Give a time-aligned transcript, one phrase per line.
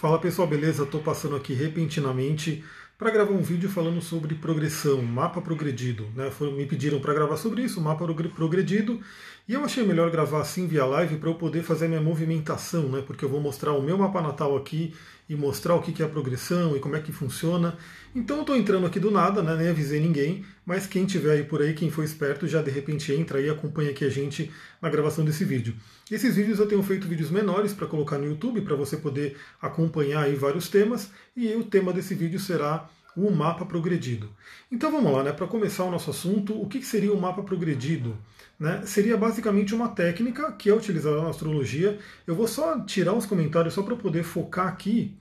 [0.00, 0.84] Fala pessoal, beleza?
[0.84, 2.64] Estou passando aqui repentinamente
[2.96, 6.08] para gravar um vídeo falando sobre progressão, mapa progredido.
[6.16, 6.32] Né?
[6.56, 8.98] Me pediram para gravar sobre isso, mapa progredido,
[9.46, 13.04] e eu achei melhor gravar assim via live para eu poder fazer minha movimentação, né?
[13.06, 14.94] porque eu vou mostrar o meu mapa natal aqui
[15.30, 17.78] e mostrar o que é a progressão e como é que funciona.
[18.12, 19.54] Então eu estou entrando aqui do nada, né?
[19.54, 23.12] nem avisei ninguém, mas quem tiver aí por aí, quem for esperto, já de repente
[23.12, 24.50] entra e acompanha aqui a gente
[24.82, 25.76] na gravação desse vídeo.
[26.10, 30.24] Esses vídeos eu tenho feito vídeos menores para colocar no YouTube, para você poder acompanhar
[30.24, 34.28] aí vários temas, e o tema desse vídeo será o mapa progredido.
[34.70, 35.32] Então vamos lá, né?
[35.32, 38.16] Para começar o nosso assunto, o que seria o mapa progredido?
[38.58, 38.82] Né?
[38.84, 41.98] Seria basicamente uma técnica que é utilizada na astrologia.
[42.26, 45.16] Eu vou só tirar os comentários só para poder focar aqui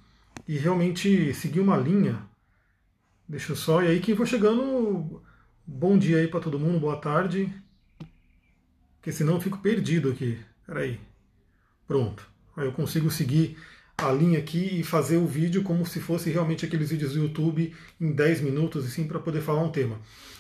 [0.48, 2.24] e realmente seguir uma linha.
[3.28, 3.84] Deixa eu só.
[3.84, 5.22] E aí, quem for chegando,
[5.66, 7.54] bom dia aí para todo mundo, boa tarde.
[8.98, 10.40] Porque senão eu fico perdido aqui.
[10.66, 11.00] Peraí.
[11.88, 12.28] Pronto.
[12.56, 13.58] Aí eu consigo seguir
[13.98, 17.76] a linha aqui e fazer o vídeo como se fosse realmente aqueles vídeos do YouTube
[18.00, 20.00] em 10 minutos, assim, para poder falar um tema.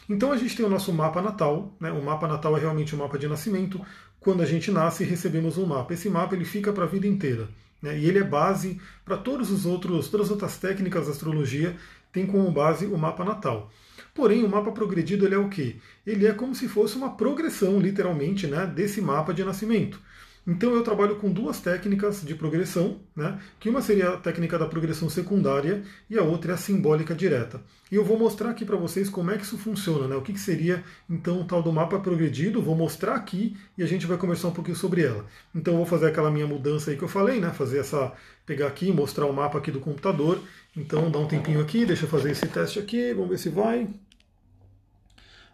[0.09, 1.91] Então a gente tem o nosso mapa natal, né?
[1.91, 3.79] O mapa natal é realmente um mapa de nascimento.
[4.19, 5.93] Quando a gente nasce, recebemos um mapa.
[5.93, 7.47] Esse mapa ele fica para a vida inteira.
[7.81, 7.97] Né?
[7.97, 11.75] E ele é base para todos os outros, todas as outras técnicas da astrologia,
[12.11, 13.71] tem como base o mapa natal.
[14.13, 15.77] Porém, o mapa progredido ele é o quê?
[16.05, 20.01] Ele é como se fosse uma progressão, literalmente, né, desse mapa de nascimento.
[20.49, 23.39] Então eu trabalho com duas técnicas de progressão, né?
[23.59, 27.61] que uma seria a técnica da progressão secundária e a outra é a simbólica direta.
[27.91, 30.15] E eu vou mostrar aqui para vocês como é que isso funciona, né?
[30.15, 33.85] o que, que seria então o tal do mapa progredido, vou mostrar aqui e a
[33.85, 35.23] gente vai conversar um pouquinho sobre ela.
[35.53, 37.51] Então eu vou fazer aquela minha mudança aí que eu falei, né?
[37.51, 38.11] fazer essa,
[38.43, 40.41] pegar aqui, mostrar o mapa aqui do computador.
[40.75, 43.87] Então dá um tempinho aqui, deixa eu fazer esse teste aqui, vamos ver se vai.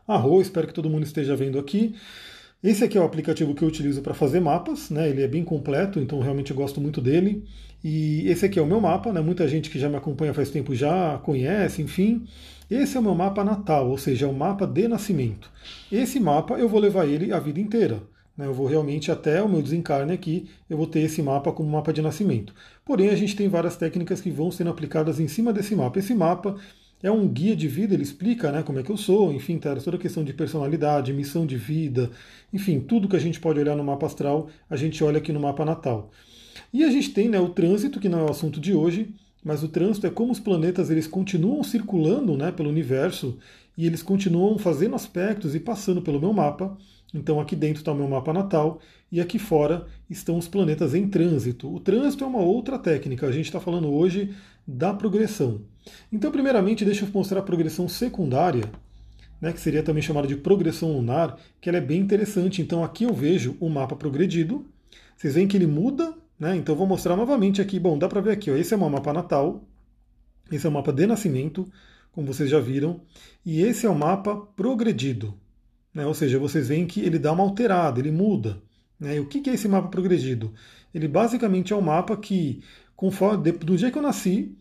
[0.08, 1.96] Arroz, espero que todo mundo esteja vendo aqui.
[2.66, 5.08] Esse aqui é o aplicativo que eu utilizo para fazer mapas, né?
[5.08, 7.44] Ele é bem completo, então realmente gosto muito dele.
[7.84, 9.22] E esse aqui é o meu mapa, né?
[9.22, 12.26] Muita gente que já me acompanha faz tempo já conhece, enfim.
[12.68, 15.52] Esse é o meu mapa natal, ou seja, é o mapa de nascimento.
[15.92, 18.02] Esse mapa eu vou levar ele a vida inteira.
[18.36, 18.48] Né?
[18.48, 21.94] Eu vou realmente até o meu desencarne aqui, eu vou ter esse mapa como mapa
[21.94, 22.52] de nascimento.
[22.84, 26.00] Porém, a gente tem várias técnicas que vão sendo aplicadas em cima desse mapa.
[26.00, 26.56] Esse mapa
[27.04, 29.76] é um guia de vida, ele explica né, como é que eu sou, enfim, tá,
[29.76, 32.10] toda a questão de personalidade, missão de vida,
[32.52, 35.40] enfim, tudo que a gente pode olhar no mapa astral, a gente olha aqui no
[35.40, 36.12] mapa natal.
[36.74, 39.14] E a gente tem né, o trânsito, que não é o assunto de hoje,
[39.44, 43.38] mas o trânsito é como os planetas eles continuam circulando né, pelo universo
[43.78, 46.76] e eles continuam fazendo aspectos e passando pelo meu mapa.
[47.14, 48.80] Então aqui dentro está o meu mapa natal
[49.12, 51.74] e aqui fora estão os planetas em trânsito.
[51.74, 54.36] O trânsito é uma outra técnica, a gente está falando hoje
[54.68, 55.62] da progressão.
[56.12, 58.64] Então, primeiramente, deixa eu mostrar a progressão secundária,
[59.40, 62.62] né, que seria também chamada de progressão lunar, que ela é bem interessante.
[62.62, 64.66] Então, aqui eu vejo o mapa progredido.
[65.16, 66.56] Vocês veem que ele muda, né?
[66.56, 67.80] Então, vou mostrar novamente aqui.
[67.80, 69.64] Bom, dá para ver aqui, ó, esse é o mapa natal,
[70.52, 71.68] esse é o mapa de nascimento,
[72.12, 73.02] como vocês já viram,
[73.46, 75.34] e esse é o mapa progredido.
[75.96, 76.06] Né?
[76.06, 78.62] Ou seja, vocês veem que ele dá uma alterada, ele muda.
[79.00, 79.16] Né?
[79.16, 80.54] E o que é esse mapa progredido?
[80.94, 82.62] Ele basicamente é um mapa que,
[82.96, 84.56] conforme, do dia que eu nasci,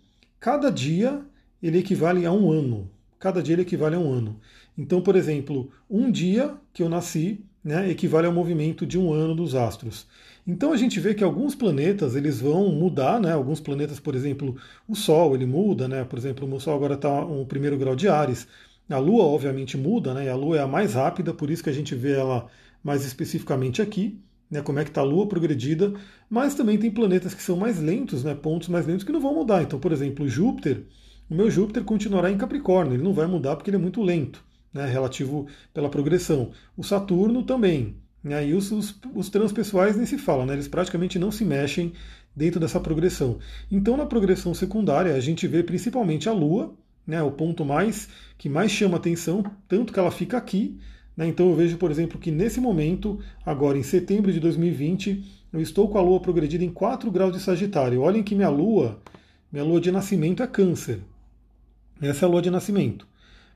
[0.44, 1.22] Cada dia
[1.62, 2.90] ele equivale a um ano.
[3.18, 4.38] Cada dia ele equivale a um ano.
[4.76, 9.34] Então, por exemplo, um dia que eu nasci né, equivale ao movimento de um ano
[9.34, 10.06] dos astros.
[10.46, 13.32] Então a gente vê que alguns planetas eles vão mudar, né?
[13.32, 14.54] Alguns planetas, por exemplo,
[14.86, 16.04] o Sol ele muda, né?
[16.04, 18.46] Por exemplo, o Sol agora está no primeiro grau de Ares.
[18.88, 20.28] A Lua obviamente muda, né?
[20.28, 22.46] A Lua é a mais rápida, por isso que a gente vê ela
[22.82, 24.20] mais especificamente aqui
[24.54, 25.92] né, como é que está a Lua progredida,
[26.28, 29.34] mas também tem planetas que são mais lentos, né, pontos mais lentos que não vão
[29.34, 29.62] mudar.
[29.62, 30.84] Então, por exemplo, Júpiter,
[31.28, 34.44] o meu Júpiter continuará em Capricórnio, ele não vai mudar porque ele é muito lento,
[34.72, 36.52] né, relativo pela progressão.
[36.76, 37.96] O Saturno também.
[38.22, 41.92] Né, e os, os, os transpessoais nem se fala, né, eles praticamente não se mexem
[42.34, 43.38] dentro dessa progressão.
[43.70, 46.74] Então, na progressão secundária, a gente vê principalmente a Lua,
[47.06, 50.78] né, o ponto mais que mais chama atenção, tanto que ela fica aqui,
[51.16, 51.26] né?
[51.26, 55.88] Então eu vejo, por exemplo, que nesse momento, agora em setembro de 2020, eu estou
[55.88, 58.00] com a Lua progredida em 4 graus de Sagitário.
[58.00, 59.00] Olhem que minha Lua,
[59.52, 61.00] minha Lua de nascimento é Câncer.
[62.00, 63.06] Essa é a Lua de nascimento.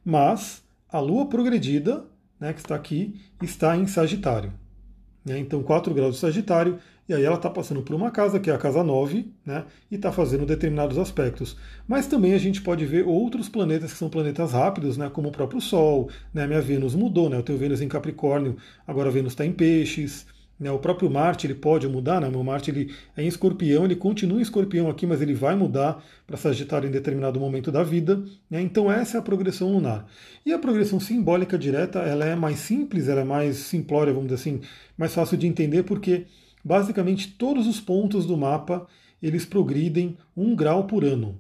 [0.05, 2.05] Mas a Lua progredida,
[2.39, 4.53] né, que está aqui, está em Sagitário.
[5.29, 5.39] Né?
[5.39, 6.79] Então 4 graus de Sagitário
[7.09, 9.95] e aí ela está passando por uma casa, que é a casa 9, né, e
[9.95, 11.57] está fazendo determinados aspectos.
[11.87, 15.33] Mas também a gente pode ver outros planetas que são planetas rápidos, né, como o
[15.33, 16.11] próprio Sol.
[16.35, 20.27] Né, minha Vênus mudou, né, eu tenho Vênus em Capricórnio, agora Vênus está em Peixes.
[20.59, 23.95] Né, o próprio Marte ele pode mudar, né, meu Marte ele é em escorpião, ele
[23.95, 28.23] continua em escorpião aqui, mas ele vai mudar para Sagitário em determinado momento da vida.
[28.51, 30.07] Né, então essa é a progressão lunar.
[30.45, 34.41] E a progressão simbólica direta ela é mais simples, ela é mais simplória, vamos dizer
[34.41, 34.61] assim,
[34.97, 36.27] mais fácil de entender, porque
[36.65, 38.87] basicamente todos os pontos do mapa
[39.23, 41.39] eles progridem um grau por ano.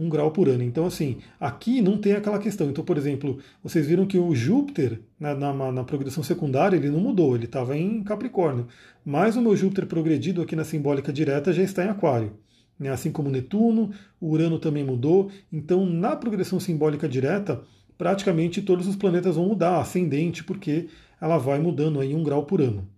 [0.00, 0.62] Um grau por ano.
[0.62, 2.70] Então, assim, aqui não tem aquela questão.
[2.70, 7.00] Então, por exemplo, vocês viram que o Júpiter, na, na, na progressão secundária, ele não
[7.00, 8.66] mudou, ele estava em Capricórnio.
[9.04, 12.32] Mas o meu Júpiter progredido aqui na simbólica direta já está em Aquário.
[12.78, 12.88] Né?
[12.88, 15.30] Assim como Netuno, o Urano também mudou.
[15.52, 17.60] Então, na progressão simbólica direta,
[17.98, 20.88] praticamente todos os planetas vão mudar, ascendente, porque
[21.20, 22.88] ela vai mudando aí um grau por ano.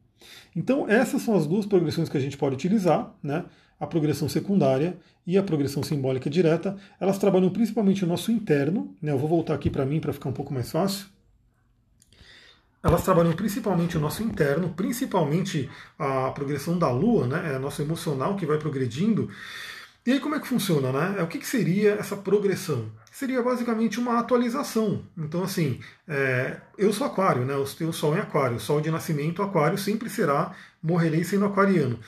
[0.55, 3.45] Então, essas são as duas progressões que a gente pode utilizar, né?
[3.83, 4.97] A progressão secundária
[5.27, 6.77] e a progressão simbólica direta.
[7.01, 9.11] Elas trabalham principalmente o nosso interno, né?
[9.11, 11.07] eu vou voltar aqui para mim para ficar um pouco mais fácil.
[12.81, 15.69] Elas trabalham principalmente o nosso interno, principalmente
[15.99, 17.55] a progressão da Lua, né?
[17.57, 19.29] é nosso emocional que vai progredindo.
[20.07, 20.93] E aí como é que funciona?
[20.93, 21.17] Né?
[21.19, 22.89] É, o que, que seria essa progressão?
[23.13, 25.03] seria basicamente uma atualização.
[25.17, 27.53] Então, assim, é, eu sou aquário, né?
[27.53, 30.53] Eu tenho sol em aquário, sol de nascimento, aquário sempre será,
[30.83, 32.01] morrerei sendo aquariano.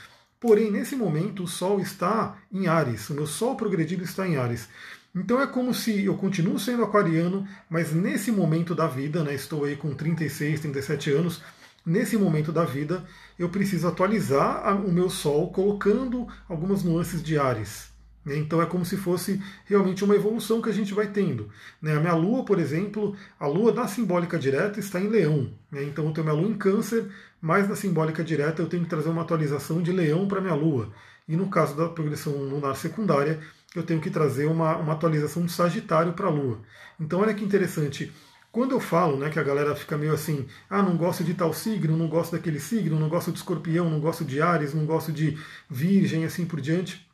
[0.46, 4.68] Porém, nesse momento, o sol está em Ares, o meu sol progredido está em Ares.
[5.14, 9.64] Então é como se eu continuo sendo aquariano, mas nesse momento da vida, né, estou
[9.64, 11.40] aí com 36, 37 anos,
[11.86, 13.02] nesse momento da vida
[13.38, 17.93] eu preciso atualizar o meu sol colocando algumas nuances de Ares.
[18.24, 18.36] Né?
[18.38, 21.50] Então é como se fosse realmente uma evolução que a gente vai tendo.
[21.80, 21.96] Né?
[21.96, 25.50] A minha lua, por exemplo, a lua da simbólica direta está em leão.
[25.70, 25.84] Né?
[25.84, 27.10] Então eu tenho minha lua em câncer,
[27.40, 30.90] mas na simbólica direta eu tenho que trazer uma atualização de leão para minha lua.
[31.28, 33.40] E no caso da progressão lunar secundária,
[33.74, 36.60] eu tenho que trazer uma, uma atualização de Sagitário para a lua.
[37.00, 38.12] Então olha que interessante.
[38.52, 41.52] Quando eu falo, né, que a galera fica meio assim, ah, não gosto de tal
[41.52, 45.10] signo, não gosto daquele signo, não gosto de escorpião, não gosto de Ares, não gosto
[45.10, 45.36] de
[45.68, 47.04] virgem, assim por diante.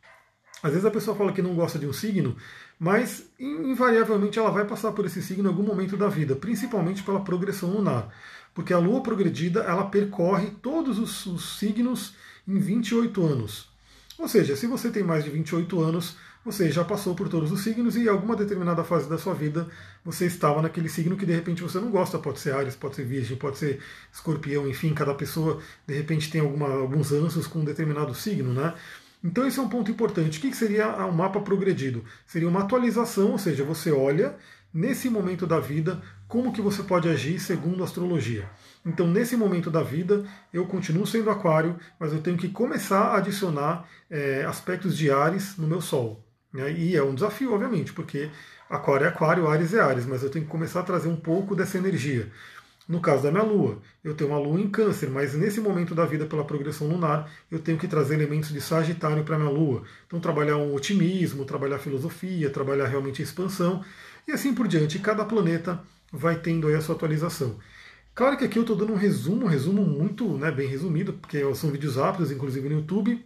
[0.63, 2.37] Às vezes a pessoa fala que não gosta de um signo,
[2.79, 7.21] mas invariavelmente ela vai passar por esse signo em algum momento da vida, principalmente pela
[7.21, 8.13] progressão lunar.
[8.55, 12.15] Porque a lua progredida ela percorre todos os, os signos
[12.47, 13.71] em 28 anos.
[14.19, 17.61] Ou seja, se você tem mais de 28 anos, você já passou por todos os
[17.61, 19.69] signos e em alguma determinada fase da sua vida
[20.05, 22.19] você estava naquele signo que de repente você não gosta.
[22.19, 23.81] Pode ser Ares, pode ser Virgem, pode ser
[24.13, 28.75] Escorpião, enfim, cada pessoa de repente tem alguma, alguns ansos com um determinado signo, né?
[29.23, 30.39] Então esse é um ponto importante.
[30.39, 32.05] O que seria um mapa progredido?
[32.27, 34.37] Seria uma atualização, ou seja, você olha
[34.73, 38.49] nesse momento da vida como que você pode agir segundo a astrologia.
[38.87, 43.17] Então nesse momento da vida eu continuo sendo aquário, mas eu tenho que começar a
[43.19, 46.25] adicionar é, aspectos de Ares no meu Sol.
[46.53, 46.73] Né?
[46.73, 48.31] E é um desafio, obviamente, porque
[48.69, 51.55] aquário é aquário, Ares é Ares, mas eu tenho que começar a trazer um pouco
[51.55, 52.31] dessa energia.
[52.91, 56.05] No caso da minha lua, eu tenho uma lua em câncer, mas nesse momento da
[56.05, 59.85] vida, pela progressão lunar, eu tenho que trazer elementos de Sagitário para minha lua.
[60.09, 63.85] Então, trabalhar um otimismo, trabalhar filosofia, trabalhar realmente a expansão,
[64.27, 64.99] e assim por diante.
[64.99, 65.81] Cada planeta
[66.13, 67.61] vai tendo aí a sua atualização.
[68.13, 71.39] Claro que aqui eu estou dando um resumo, um resumo muito né, bem resumido, porque
[71.55, 73.25] são vídeos rápidos, inclusive no YouTube.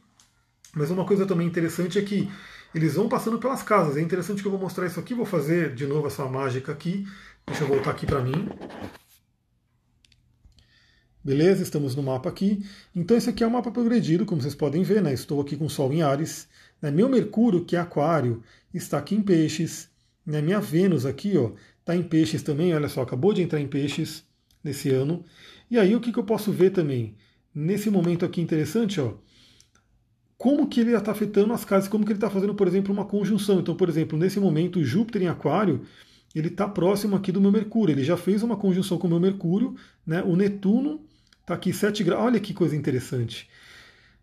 [0.75, 2.31] Mas uma coisa também interessante é que
[2.75, 3.97] eles vão passando pelas casas.
[3.97, 7.09] É interessante que eu vou mostrar isso aqui, vou fazer de novo essa mágica aqui.
[7.47, 8.47] Deixa eu voltar aqui para mim.
[11.25, 11.63] Beleza?
[11.63, 12.63] Estamos no mapa aqui.
[12.95, 15.15] Então esse aqui é o mapa progredido, como vocês podem ver, né?
[15.15, 16.47] Estou aqui com o Sol em Ares.
[16.83, 16.91] Né?
[16.91, 18.43] Meu Mercúrio, que é Aquário,
[18.75, 19.89] está aqui em Peixes.
[20.27, 20.43] Né?
[20.43, 22.75] Minha Vênus aqui, ó, está em Peixes também.
[22.75, 24.23] Olha só, acabou de entrar em Peixes
[24.63, 25.25] nesse ano.
[25.71, 27.17] E aí o que, que eu posso ver também?
[27.55, 29.15] Nesse momento aqui interessante, ó,
[30.37, 33.07] como que ele está afetando as casas, como que ele está fazendo, por exemplo, uma
[33.07, 33.61] conjunção.
[33.61, 35.87] Então, por exemplo, nesse momento, Júpiter em Aquário,
[36.35, 37.95] ele está próximo aqui do meu Mercúrio.
[37.95, 39.75] Ele já fez uma conjunção com o meu Mercúrio,
[40.07, 40.23] né?
[40.23, 41.01] O Netuno
[41.45, 42.25] Está aqui 7 graus.
[42.25, 43.47] Olha que coisa interessante.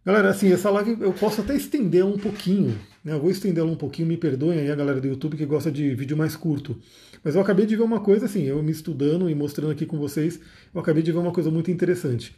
[0.03, 2.79] Galera, assim, essa live eu posso até estender um pouquinho.
[3.05, 3.13] Né?
[3.13, 5.71] Eu vou estender ela um pouquinho, me perdoem aí a galera do YouTube que gosta
[5.71, 6.75] de vídeo mais curto.
[7.23, 9.99] Mas eu acabei de ver uma coisa, assim, eu me estudando e mostrando aqui com
[9.99, 10.39] vocês,
[10.73, 12.35] eu acabei de ver uma coisa muito interessante.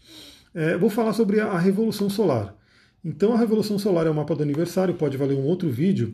[0.54, 2.54] É, vou falar sobre a Revolução Solar.
[3.06, 6.14] Então, a Revolução Solar é o mapa do aniversário, pode valer um outro vídeo.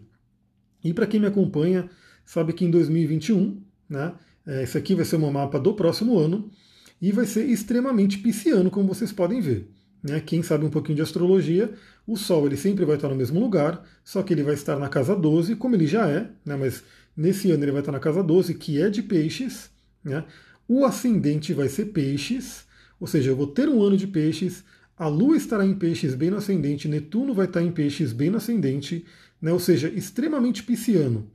[0.84, 1.90] E para quem me acompanha,
[2.24, 3.60] sabe que em 2021,
[3.90, 4.14] né,
[4.46, 6.52] é, esse aqui vai ser um mapa do próximo ano
[7.02, 9.70] e vai ser extremamente pisciano, como vocês podem ver.
[10.04, 10.20] Né?
[10.20, 11.74] Quem sabe um pouquinho de astrologia,
[12.08, 14.90] o Sol ele sempre vai estar no mesmo lugar, só que ele vai estar na
[14.90, 16.56] casa 12, como ele já é, né?
[16.56, 16.84] mas
[17.16, 19.70] nesse ano ele vai estar na casa 12, que é de peixes.
[20.04, 20.24] Né?
[20.68, 22.66] O ascendente vai ser peixes,
[23.00, 24.64] ou seja, eu vou ter um ano de peixes,
[24.98, 28.38] a Lua estará em peixes bem no ascendente, Netuno vai estar em peixes bem no
[28.38, 29.06] ascendente,
[29.42, 29.52] né?
[29.52, 31.30] ou seja, extremamente pisciano.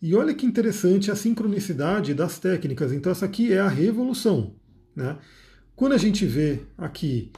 [0.00, 2.92] E olha que interessante a sincronicidade das técnicas.
[2.92, 4.54] Então, essa aqui é a revolução.
[4.96, 5.18] Né?
[5.76, 7.30] Quando a gente vê aqui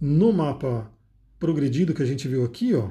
[0.00, 0.90] no mapa
[1.38, 2.88] progredido que a gente viu aqui, ó,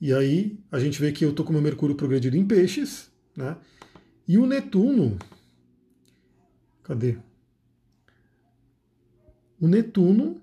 [0.00, 3.10] e aí a gente vê que eu estou com o meu Mercúrio progredido em peixes,
[3.34, 3.56] né?
[4.28, 5.18] E o Netuno,
[6.82, 7.16] cadê?
[9.58, 10.42] O Netuno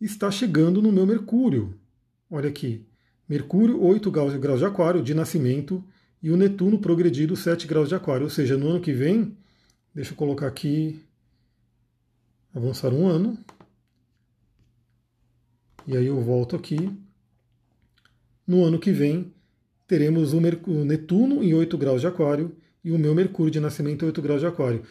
[0.00, 1.74] está chegando no meu Mercúrio.
[2.30, 2.86] Olha aqui.
[3.28, 5.84] Mercúrio, 8 graus de aquário de nascimento,
[6.22, 8.24] e o Netuno progredido, 7 graus de aquário.
[8.24, 9.36] Ou seja, no ano que vem,
[9.94, 11.00] deixa eu colocar aqui,
[12.54, 13.38] avançar um ano.
[15.86, 16.90] E aí eu volto aqui.
[18.46, 19.32] No ano que vem,
[19.86, 24.06] teremos o, Netuno em 8 graus de aquário e o meu Mercúrio de nascimento em
[24.06, 24.82] 8 graus de aquário.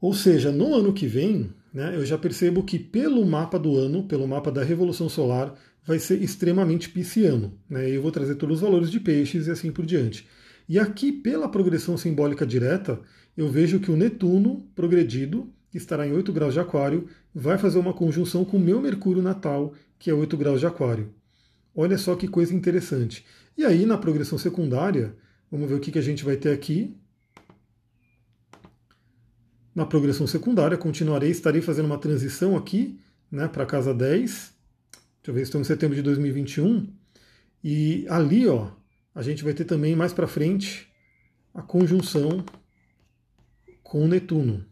[0.00, 4.04] Ou seja, no ano que vem, né, eu já percebo que pelo mapa do ano,
[4.04, 5.54] pelo mapa da Revolução Solar,
[5.84, 7.52] vai ser extremamente pisciano.
[7.68, 10.26] Né, eu vou trazer todos os valores de peixes e assim por diante.
[10.68, 13.00] E aqui, pela progressão simbólica direta,
[13.36, 17.78] eu vejo que o Netuno progredido, que estará em 8 graus de aquário, vai fazer
[17.78, 21.14] uma conjunção com o meu Mercúrio natal, que é 8 graus de aquário.
[21.74, 23.24] Olha só que coisa interessante.
[23.56, 25.14] E aí, na progressão secundária,
[25.50, 26.96] vamos ver o que, que a gente vai ter aqui.
[29.74, 32.98] Na progressão secundária, continuarei, estarei fazendo uma transição aqui
[33.30, 34.30] né, para a casa 10.
[34.30, 34.52] Deixa
[35.28, 36.92] eu ver, estamos em setembro de 2021.
[37.62, 38.70] E ali, ó,
[39.14, 40.90] a gente vai ter também mais para frente
[41.54, 42.44] a conjunção
[43.82, 44.69] com Netuno.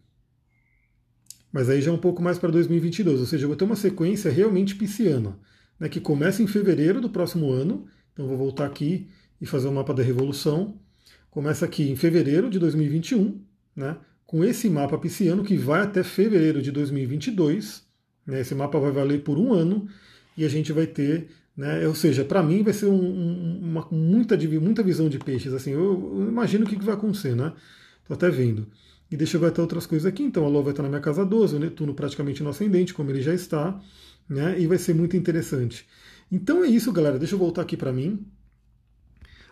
[1.51, 3.75] Mas aí já é um pouco mais para 2022, ou seja, eu vou ter uma
[3.75, 5.37] sequência realmente pisciana,
[5.79, 7.87] né, que começa em fevereiro do próximo ano.
[8.13, 9.07] Então vou voltar aqui
[9.41, 10.77] e fazer o mapa da revolução.
[11.31, 13.41] Começa aqui em fevereiro de 2021,
[13.75, 17.83] né, com esse mapa pisciano que vai até fevereiro de 2022.
[18.27, 19.87] Né, esse mapa vai valer por um ano
[20.37, 21.29] e a gente vai ter
[21.59, 21.85] né?
[21.85, 25.51] Ou seja, para mim vai ser um, uma, muita, muita visão de peixes.
[25.51, 27.51] Assim, eu, eu imagino o que, que vai acontecer, né?
[28.01, 28.65] Estou até vendo.
[29.11, 30.23] E deixa eu ver até outras coisas aqui.
[30.23, 33.09] Então a Lua vai estar na minha casa 12, o Netuno praticamente no ascendente, como
[33.09, 33.79] ele já está,
[34.27, 34.59] né?
[34.59, 35.87] E vai ser muito interessante.
[36.31, 37.17] Então é isso, galera.
[37.17, 38.25] Deixa eu voltar aqui para mim.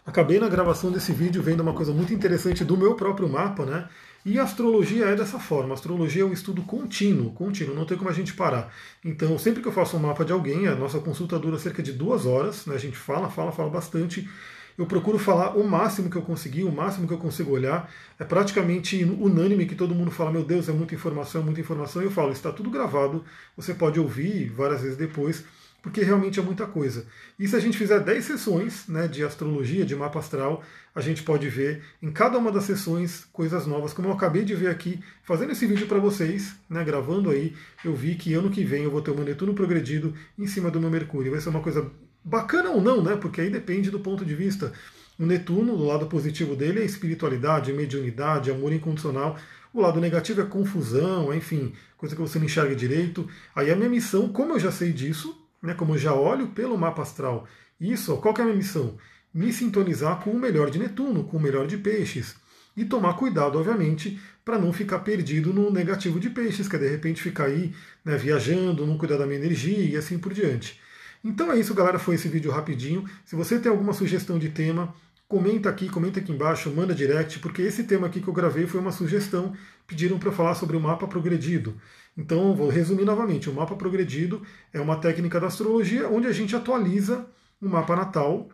[0.06, 3.90] Acabei na gravação desse vídeo vendo uma coisa muito interessante do meu próprio mapa, né?
[4.26, 5.72] E a astrologia é dessa forma.
[5.72, 8.74] A astrologia é um estudo contínuo, contínuo, não tem como a gente parar.
[9.04, 11.92] Então, sempre que eu faço um mapa de alguém, a nossa consulta dura cerca de
[11.92, 12.76] duas horas, né?
[12.76, 14.30] a gente fala, fala, fala bastante.
[14.78, 17.92] Eu procuro falar o máximo que eu conseguir, o máximo que eu consigo olhar.
[18.20, 22.02] É praticamente unânime que todo mundo fala: Meu Deus, é muita informação, é muita informação.
[22.02, 23.24] E eu falo: Está tudo gravado,
[23.56, 25.44] você pode ouvir várias vezes depois
[25.82, 27.06] porque realmente é muita coisa.
[27.40, 31.24] E se a gente fizer 10 sessões né, de astrologia, de mapa astral, a gente
[31.24, 33.94] pode ver em cada uma das sessões coisas novas.
[33.94, 37.56] Como eu acabei de ver aqui, fazendo esse vídeo para vocês, né, gravando aí,
[37.86, 40.70] eu vi que ano que vem eu vou ter o meu Netuno progredido em cima
[40.70, 41.32] do meu Mercúrio.
[41.32, 41.90] Vai ser uma coisa
[42.28, 43.16] bacana ou não, né?
[43.16, 44.74] Porque aí depende do ponto de vista.
[45.18, 49.38] O Netuno, do lado positivo dele, é espiritualidade, mediunidade, amor incondicional.
[49.74, 53.28] O lado negativo é confusão, enfim, coisa que você não enxerga direito.
[53.56, 56.78] Aí a minha missão, como eu já sei disso, né, como eu já olho pelo
[56.78, 57.48] mapa astral,
[57.80, 58.98] isso, qual que é a minha missão?
[59.34, 62.36] Me sintonizar com o melhor de Netuno, com o melhor de peixes.
[62.76, 66.90] E tomar cuidado, obviamente, para não ficar perdido no negativo de peixes, que é de
[66.90, 70.80] repente ficar aí né, viajando, não cuidar da minha energia e assim por diante.
[71.28, 72.00] Então é isso, galera.
[72.00, 73.04] Foi esse vídeo rapidinho.
[73.26, 74.96] Se você tem alguma sugestão de tema,
[75.28, 78.80] comenta aqui, comenta aqui embaixo, manda direct, porque esse tema aqui que eu gravei foi
[78.80, 79.54] uma sugestão.
[79.86, 81.76] Pediram para falar sobre o mapa progredido.
[82.18, 84.42] Então, vou resumir novamente: o mapa progredido
[84.72, 87.28] é uma técnica da astrologia onde a gente atualiza
[87.62, 88.48] o mapa natal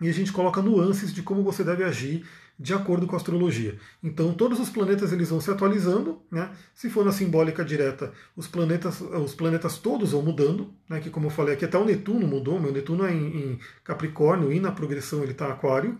[0.00, 2.26] e a gente coloca nuances de como você deve agir
[2.60, 3.78] de acordo com a astrologia.
[4.02, 6.50] Então todos os planetas eles vão se atualizando, né?
[6.74, 11.00] Se for na simbólica direta, os planetas, os planetas todos vão mudando, né?
[11.00, 14.52] Que como eu falei aqui até o Netuno mudou, meu Netuno é em, em Capricórnio
[14.52, 15.96] e na progressão ele está Aquário,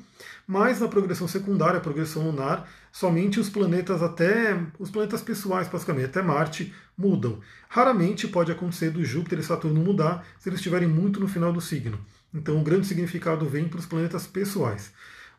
[0.46, 6.20] mas na progressão secundária, progressão lunar, somente os planetas até os planetas pessoais, basicamente até
[6.20, 7.40] Marte mudam.
[7.70, 11.60] Raramente pode acontecer do Júpiter e Saturno mudar se eles estiverem muito no final do
[11.60, 11.98] signo.
[12.34, 14.92] Então o grande significado vem para os planetas pessoais.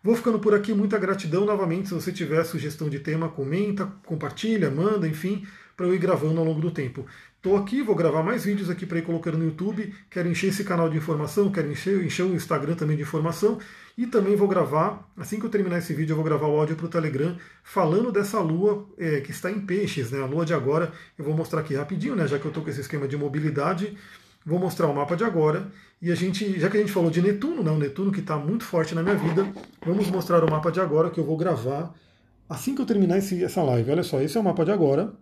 [0.03, 1.89] Vou ficando por aqui, muita gratidão novamente.
[1.89, 5.45] Se você tiver sugestão de tema, comenta, compartilha, manda, enfim,
[5.77, 7.05] para eu ir gravando ao longo do tempo.
[7.37, 9.93] Estou aqui, vou gravar mais vídeos aqui para ir colocando no YouTube.
[10.09, 13.59] Quero encher esse canal de informação, quero encher, encher o Instagram também de informação.
[13.95, 16.75] E também vou gravar, assim que eu terminar esse vídeo, eu vou gravar o áudio
[16.75, 20.19] para o Telegram falando dessa lua é, que está em peixes, né?
[20.19, 20.91] A lua de agora.
[21.15, 22.27] Eu vou mostrar aqui rapidinho, né?
[22.27, 23.95] Já que eu estou com esse esquema de mobilidade.
[24.45, 25.71] Vou mostrar o mapa de agora.
[26.01, 28.37] E a gente, já que a gente falou de Netuno, né, o Netuno que está
[28.37, 29.47] muito forte na minha vida,
[29.85, 31.93] vamos mostrar o mapa de agora que eu vou gravar
[32.49, 33.91] assim que eu terminar esse, essa live.
[33.91, 35.13] Olha só, esse é o mapa de agora.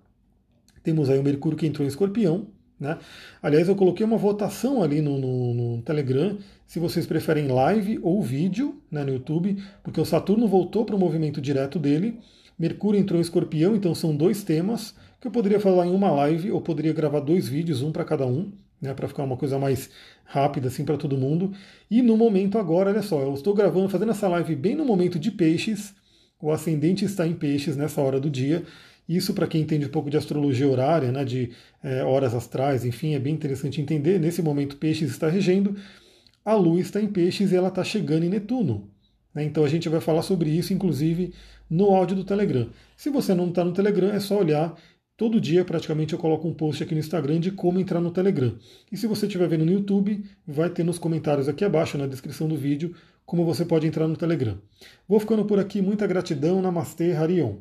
[0.81, 2.47] Temos aí o Mercúrio que entrou em escorpião.
[2.79, 2.97] Né?
[3.43, 8.23] Aliás, eu coloquei uma votação ali no, no, no Telegram, se vocês preferem live ou
[8.23, 12.17] vídeo né, no YouTube, porque o Saturno voltou para o movimento direto dele.
[12.57, 16.51] Mercúrio entrou em escorpião, então são dois temas que eu poderia falar em uma live
[16.51, 19.89] ou poderia gravar dois vídeos, um para cada um né, para ficar uma coisa mais
[20.23, 21.51] rápida assim para todo mundo.
[21.89, 25.19] E no momento agora, olha só, eu estou gravando, fazendo essa live bem no momento
[25.19, 25.93] de peixes.
[26.41, 28.63] O ascendente está em peixes nessa hora do dia.
[29.07, 31.51] Isso para quem entende um pouco de astrologia horária, né, de
[31.83, 34.19] é, horas astrais, enfim, é bem interessante entender.
[34.19, 35.75] Nesse momento, peixes está regendo.
[36.45, 38.89] a Lua está em Peixes e ela está chegando em Netuno.
[39.33, 39.43] Né?
[39.43, 41.33] Então a gente vai falar sobre isso, inclusive,
[41.69, 42.69] no áudio do Telegram.
[42.95, 44.75] Se você não está no Telegram, é só olhar.
[45.19, 48.55] Todo dia, praticamente, eu coloco um post aqui no Instagram de como entrar no Telegram.
[48.89, 52.47] E se você estiver vendo no YouTube, vai ter nos comentários aqui abaixo, na descrição
[52.47, 52.95] do vídeo,
[53.25, 54.57] como você pode entrar no Telegram.
[55.05, 55.81] Vou ficando por aqui.
[55.81, 56.61] Muita gratidão.
[56.61, 57.57] Namastê, Harion.